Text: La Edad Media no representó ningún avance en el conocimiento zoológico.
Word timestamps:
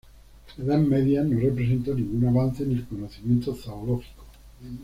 La 0.57 0.63
Edad 0.65 0.79
Media 0.79 1.21
no 1.23 1.39
representó 1.39 1.93
ningún 1.93 2.25
avance 2.27 2.63
en 2.63 2.71
el 2.71 2.85
conocimiento 2.87 3.53
zoológico. 3.53 4.25